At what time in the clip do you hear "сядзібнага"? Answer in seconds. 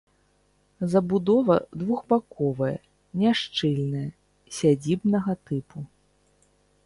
4.61-5.33